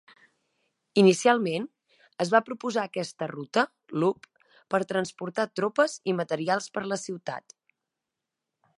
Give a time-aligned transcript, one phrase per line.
[1.01, 1.67] Inicialment
[2.25, 3.65] es va proposar aquesta ruta
[4.05, 4.27] (loop)
[4.75, 7.61] per a transportar tropes i materials per la ciutat.